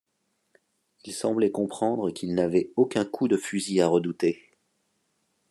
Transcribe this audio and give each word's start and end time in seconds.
Ils 1.03 1.13
semblaient 1.13 1.51
comprendre 1.51 2.09
qu’ils 2.09 2.33
n’avaient 2.33 2.71
aucun 2.75 3.05
coup 3.05 3.27
de 3.27 3.37
fusil 3.37 3.81
à 3.81 3.87
redouter. 3.87 4.43